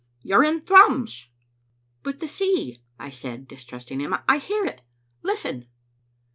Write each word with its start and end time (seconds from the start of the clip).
You're 0.23 0.43
in 0.43 0.61
Thrums." 0.61 1.29
"But 2.01 2.21
the 2.21 2.27
sea," 2.27 2.81
I 2.97 3.11
said, 3.11 3.47
distrusting 3.47 3.99
him. 3.99 4.15
"I 4.27 4.39
hear 4.39 4.65
it. 4.65 4.81
Listen!" 5.21 5.67